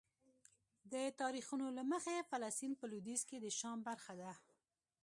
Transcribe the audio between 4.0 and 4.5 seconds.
ده.